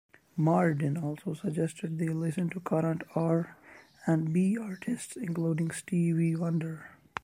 Mardin 0.35 0.97
also 0.97 1.35
suggested 1.35 1.99
they 1.99 2.07
listen 2.09 2.49
to 2.49 2.59
current 2.59 3.03
R 3.13 3.55
and 4.07 4.33
B 4.33 4.57
artists 4.57 5.15
including 5.15 5.69
Stevie 5.69 6.35
Wonder. 6.35 6.89